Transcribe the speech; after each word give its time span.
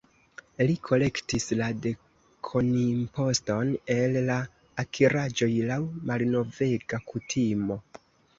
Li 0.67 0.75
kolektis 0.85 1.43
la 1.59 1.67
dekonimposton 1.83 3.75
el 3.97 4.17
la 4.31 4.39
akiraĵoj, 4.85 5.51
laŭ 5.69 5.79
malnovega 6.11 7.03
kutimo. 7.13 7.79